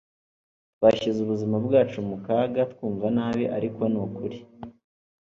[0.75, 4.37] twashyize ubuzima bwacu mu kaga, twumva nabi ariko ni ukuri